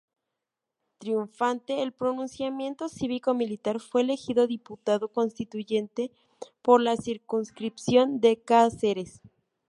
Triunfante 0.97 1.83
el 1.83 1.91
pronunciamiento 1.91 2.89
cívico-militar, 2.89 3.79
fue 3.79 4.01
elegido 4.01 4.47
diputado 4.47 5.09
constituyente 5.09 6.09
por 6.63 6.81
la 6.81 6.97
circunscripción 6.97 8.19
de 8.19 8.41
Cáceres. 8.41 9.21